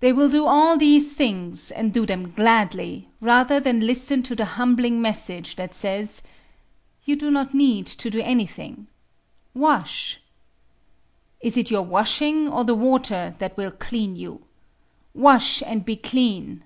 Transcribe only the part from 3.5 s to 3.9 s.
than